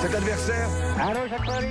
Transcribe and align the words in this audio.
Cet 0.00 0.14
adversaire, 0.14 0.68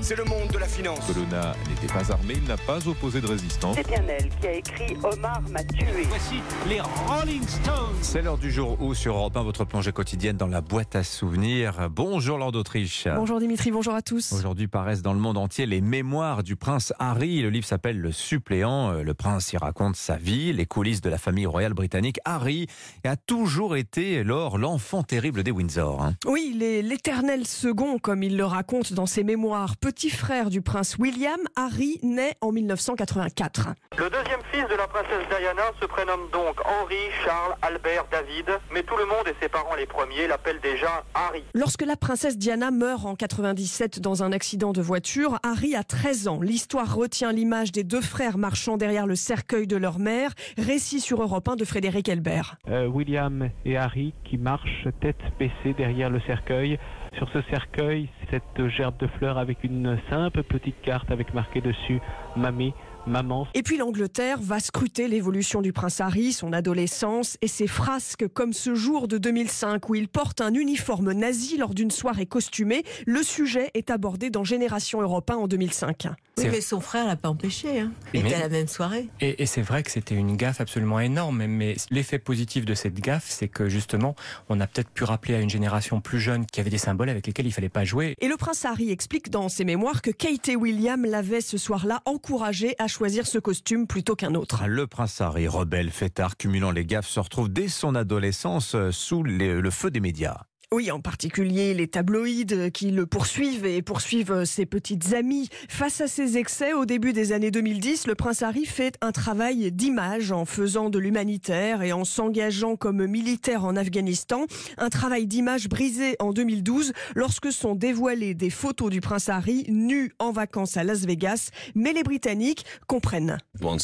c'est 0.00 0.16
le 0.16 0.24
monde 0.24 0.48
de 0.52 0.58
la 0.58 0.66
finance. 0.66 1.00
Colonna 1.06 1.54
n'était 1.68 1.92
pas 1.92 2.10
armé, 2.12 2.34
il 2.36 2.44
n'a 2.48 2.56
pas 2.56 2.86
opposé 2.88 3.20
de 3.20 3.26
résistance. 3.26 3.76
C'est 3.76 3.86
bien 3.86 4.02
elle 4.08 4.28
qui 4.40 4.46
a 4.46 4.52
écrit 4.54 4.96
Omar 5.04 5.40
m'a 5.50 5.62
tué. 5.62 5.86
Voici 6.08 6.36
les 6.68 6.80
Rolling 6.80 7.42
Stones. 7.46 7.94
C'est 8.02 8.22
l'heure 8.22 8.38
du 8.38 8.50
jour 8.50 8.76
où 8.80 8.94
sur 8.94 9.14
Europe 9.16 9.36
1, 9.36 9.42
votre 9.42 9.64
plongée 9.64 9.92
quotidienne 9.92 10.36
dans 10.36 10.46
la 10.48 10.60
boîte 10.60 10.96
à 10.96 11.04
souvenirs. 11.04 11.88
Bonjour 11.90 12.38
Lord 12.38 12.52
d'Autriche. 12.52 13.06
Bonjour 13.14 13.38
Dimitri, 13.38 13.70
bonjour 13.70 13.94
à 13.94 14.02
tous. 14.02 14.32
Aujourd'hui 14.32 14.66
paraissent 14.66 15.02
dans 15.02 15.12
le 15.14 15.20
monde 15.20 15.38
entier 15.38 15.66
les 15.66 15.80
mémoires 15.80 16.42
du 16.42 16.56
prince 16.56 16.92
Harry. 16.98 17.40
Le 17.42 17.50
livre 17.50 17.66
s'appelle 17.66 18.00
Le 18.00 18.10
suppléant. 18.12 18.92
Le 18.92 19.14
prince 19.14 19.52
y 19.52 19.56
raconte 19.58 19.94
sa 19.96 20.16
vie, 20.16 20.52
les 20.52 20.66
coulisses 20.66 21.00
de 21.00 21.10
la 21.10 21.18
famille 21.18 21.46
royale 21.46 21.74
britannique. 21.74 22.18
Harry 22.24 22.66
a 23.04 23.16
toujours 23.16 23.76
été, 23.76 24.24
lors 24.24 24.58
l'enfant 24.58 25.02
terrible 25.04 25.42
des 25.44 25.50
Windsor. 25.52 26.02
hein. 26.02 26.14
Oui, 26.26 26.54
l'éternel 26.56 27.46
second, 27.46 27.98
comme 28.08 28.22
il 28.22 28.38
le 28.38 28.46
raconte 28.46 28.94
dans 28.94 29.04
ses 29.04 29.22
mémoires. 29.22 29.76
Petit 29.76 30.08
frère 30.08 30.48
du 30.48 30.62
prince 30.62 30.96
William, 30.98 31.38
Harry 31.56 32.00
naît 32.02 32.36
en 32.40 32.52
1984. 32.52 33.68
Le 33.98 34.08
deuxième 34.08 34.40
fils 34.50 34.64
de 34.66 34.76
la 34.76 34.86
princesse 34.86 35.28
Diana 35.28 35.64
se 35.78 35.84
prénomme 35.84 36.22
donc 36.32 36.56
Henri, 36.64 36.96
Charles, 37.22 37.54
Albert, 37.60 38.06
David, 38.10 38.46
mais 38.72 38.82
tout 38.82 38.96
le 38.96 39.04
monde 39.04 39.26
et 39.26 39.34
ses 39.42 39.50
parents 39.50 39.74
les 39.76 39.84
premiers 39.84 40.26
l'appellent 40.26 40.62
déjà 40.62 41.04
Harry. 41.12 41.44
Lorsque 41.52 41.82
la 41.82 41.96
princesse 41.96 42.38
Diana 42.38 42.70
meurt 42.70 43.04
en 43.04 43.14
97 43.14 44.00
dans 44.00 44.22
un 44.22 44.32
accident 44.32 44.72
de 44.72 44.80
voiture, 44.80 45.38
Harry 45.42 45.76
a 45.76 45.82
13 45.82 46.28
ans. 46.28 46.40
L'histoire 46.40 46.94
retient 46.94 47.30
l'image 47.30 47.72
des 47.72 47.84
deux 47.84 48.00
frères 48.00 48.38
marchant 48.38 48.78
derrière 48.78 49.06
le 49.06 49.16
cercueil 49.16 49.66
de 49.66 49.76
leur 49.76 49.98
mère. 49.98 50.30
Récit 50.56 51.00
sur 51.00 51.20
Europe 51.20 51.46
1 51.46 51.56
de 51.56 51.66
Frédéric 51.66 52.08
Elbert. 52.08 52.56
Euh, 52.70 52.86
William 52.86 53.50
et 53.66 53.76
Harry 53.76 54.14
qui 54.24 54.38
marchent 54.38 54.88
tête 55.02 55.20
baissée 55.38 55.74
derrière 55.76 56.08
le 56.08 56.20
cercueil. 56.20 56.78
Sur 57.18 57.28
ce 57.30 57.42
cercueil, 57.50 58.08
cette 58.30 58.68
gerbe 58.68 58.96
de 58.98 59.08
fleurs 59.08 59.38
avec 59.38 59.64
une 59.64 59.98
simple 60.08 60.44
petite 60.44 60.80
carte 60.82 61.10
avec 61.10 61.34
marqué 61.34 61.60
dessus 61.60 62.00
Mamie, 62.36 62.72
maman. 63.08 63.46
Et 63.54 63.62
puis 63.62 63.76
l'Angleterre 63.76 64.38
va 64.40 64.60
scruter 64.60 65.08
l'évolution 65.08 65.62
du 65.62 65.72
prince 65.72 66.00
Harry, 66.00 66.32
son 66.32 66.52
adolescence 66.52 67.36
et 67.42 67.48
ses 67.48 67.66
frasques 67.66 68.26
comme 68.28 68.52
ce 68.52 68.74
jour 68.74 69.08
de 69.08 69.18
2005 69.18 69.88
où 69.88 69.94
il 69.94 70.08
porte 70.08 70.40
un 70.40 70.52
uniforme 70.54 71.12
nazi 71.12 71.56
lors 71.56 71.74
d'une 71.74 71.90
soirée 71.90 72.26
costumée. 72.26 72.84
Le 73.06 73.22
sujet 73.22 73.70
est 73.74 73.90
abordé 73.90 74.30
dans 74.30 74.44
Génération 74.44 75.00
Europe 75.00 75.30
1 75.30 75.34
en 75.34 75.48
2005. 75.48 76.06
Oui, 76.38 76.46
mais 76.52 76.60
son 76.60 76.80
frère 76.80 77.06
l'a 77.06 77.16
pas 77.16 77.30
empêché. 77.30 77.80
Hein. 77.80 77.90
Il 78.14 78.22
Mais- 78.22 78.28
était 78.28 78.36
à 78.38 78.42
la 78.42 78.48
même 78.48 78.68
soirée. 78.68 79.08
Et, 79.20 79.42
et 79.42 79.46
c'est 79.46 79.62
vrai 79.62 79.82
que 79.82 79.90
c'était 79.90 80.14
une 80.14 80.36
gaffe 80.36 80.60
absolument 80.60 81.00
énorme, 81.00 81.44
mais 81.46 81.74
l'effet 81.90 82.20
positif 82.20 82.64
de 82.64 82.74
cette 82.74 82.94
gaffe, 83.00 83.26
c'est 83.28 83.48
que 83.48 83.68
justement, 83.68 84.14
on 84.48 84.60
a 84.60 84.66
peut-être 84.68 84.90
pu 84.90 85.02
rappeler 85.02 85.34
à 85.34 85.40
une 85.40 85.50
génération 85.50 86.00
plus 86.00 86.20
jeune 86.20 86.46
qui 86.46 86.60
avait 86.60 86.70
des 86.70 86.78
symboles 86.78 87.08
avec 87.08 87.26
lesquels 87.26 87.46
il 87.46 87.52
fallait 87.52 87.68
pas 87.68 87.84
jouer. 87.84 88.14
Et 88.20 88.28
le 88.28 88.36
prince 88.36 88.64
Harry 88.64 88.90
explique 88.92 89.30
dans 89.30 89.48
ses 89.48 89.64
mémoires 89.64 90.00
que 90.00 90.10
Kate 90.12 90.48
et 90.48 90.54
William 90.56 91.04
l'avaient 91.04 91.40
ce 91.40 91.58
soir-là 91.58 92.02
encouragé 92.04 92.76
à 92.78 92.86
choisir 92.86 92.97
ce 93.24 93.38
costume 93.38 93.86
plutôt 93.86 94.16
qu'un 94.16 94.34
autre. 94.34 94.66
Le 94.66 94.86
prince 94.86 95.20
Harry, 95.20 95.46
rebelle, 95.46 95.90
fêtard, 95.90 96.36
cumulant 96.36 96.72
les 96.72 96.84
gaffes, 96.84 97.06
se 97.06 97.20
retrouve 97.20 97.48
dès 97.48 97.68
son 97.68 97.94
adolescence 97.94 98.74
euh, 98.74 98.90
sous 98.90 99.22
le 99.22 99.70
feu 99.70 99.90
des 99.90 100.00
médias. 100.00 100.47
Oui, 100.70 100.90
en 100.90 101.00
particulier 101.00 101.72
les 101.72 101.88
tabloïds 101.88 102.70
qui 102.74 102.90
le 102.90 103.06
poursuivent 103.06 103.64
et 103.64 103.80
poursuivent 103.80 104.44
ses 104.44 104.66
petites 104.66 105.14
amies. 105.14 105.48
Face 105.70 106.02
à 106.02 106.08
ces 106.08 106.36
excès, 106.36 106.74
au 106.74 106.84
début 106.84 107.14
des 107.14 107.32
années 107.32 107.50
2010, 107.50 108.06
le 108.06 108.14
prince 108.14 108.42
Harry 108.42 108.66
fait 108.66 108.98
un 109.00 109.10
travail 109.10 109.72
d'image 109.72 110.30
en 110.30 110.44
faisant 110.44 110.90
de 110.90 110.98
l'humanitaire 110.98 111.80
et 111.80 111.92
en 111.92 112.04
s'engageant 112.04 112.76
comme 112.76 113.06
militaire 113.06 113.64
en 113.64 113.76
Afghanistan. 113.76 114.44
Un 114.76 114.90
travail 114.90 115.26
d'image 115.26 115.70
brisé 115.70 116.16
en 116.18 116.34
2012 116.34 116.92
lorsque 117.14 117.50
sont 117.50 117.74
dévoilées 117.74 118.34
des 118.34 118.50
photos 118.50 118.90
du 118.90 119.00
prince 119.00 119.30
Harry 119.30 119.64
nu 119.70 120.12
en 120.18 120.32
vacances 120.32 120.76
à 120.76 120.84
Las 120.84 121.06
Vegas. 121.06 121.48
Mais 121.74 121.94
les 121.94 122.02
Britanniques 122.02 122.66
comprennent. 122.86 123.38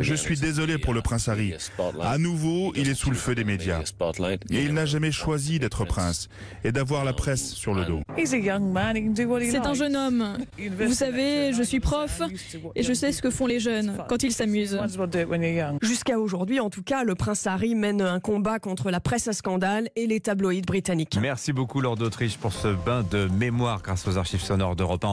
Je 0.00 0.14
suis 0.14 0.40
désolé 0.40 0.78
pour 0.78 0.94
le 0.94 1.02
prince 1.02 1.28
Harry. 1.28 1.52
À 2.00 2.16
nouveau, 2.16 2.72
il 2.74 2.88
est 2.88 2.94
sous 2.94 3.10
le 3.10 3.16
feu 3.16 3.34
des 3.34 3.44
médias. 3.44 3.82
Et 4.48 4.62
il 4.62 4.72
n'a 4.72 4.86
jamais 4.86 5.12
choisi 5.12 5.58
d'être 5.58 5.84
prince 5.84 6.30
d'avoir 6.72 7.04
la 7.04 7.12
presse 7.12 7.54
sur 7.54 7.74
le 7.74 7.84
dos. 7.84 8.00
C'est 8.16 9.66
un 9.66 9.74
jeune 9.74 9.96
homme. 9.96 10.38
Vous 10.78 10.92
savez, 10.92 11.52
je 11.52 11.62
suis 11.62 11.80
prof 11.80 12.22
et 12.74 12.82
je 12.82 12.92
sais 12.92 13.12
ce 13.12 13.22
que 13.22 13.30
font 13.30 13.46
les 13.46 13.60
jeunes 13.60 13.96
quand 14.08 14.22
ils 14.22 14.32
s'amusent. 14.32 14.78
Jusqu'à 15.82 16.18
aujourd'hui, 16.18 16.60
en 16.60 16.70
tout 16.70 16.82
cas, 16.82 17.04
le 17.04 17.14
prince 17.14 17.46
Harry 17.46 17.74
mène 17.74 18.02
un 18.02 18.20
combat 18.20 18.58
contre 18.58 18.90
la 18.90 19.00
presse 19.00 19.28
à 19.28 19.32
scandale 19.32 19.88
et 19.96 20.06
les 20.06 20.20
tabloïds 20.20 20.62
britanniques. 20.62 21.18
Merci 21.20 21.52
beaucoup 21.52 21.80
Lord 21.80 21.96
d'Autriche 21.96 22.36
pour 22.36 22.52
ce 22.52 22.68
bain 22.68 23.04
de 23.10 23.28
mémoire 23.28 23.82
grâce 23.82 24.06
aux 24.06 24.18
archives 24.18 24.42
sonores 24.42 24.76
d'Europe 24.76 25.04
1. 25.04 25.08